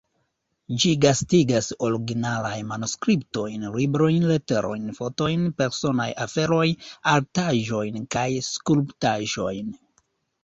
[0.83, 6.73] Ĝi gastigas originalaj manuskriptojn, librojn, leterojn, fotojn, personaj aferojn,
[7.13, 9.69] artaĵojn kaj skulptaĵojn.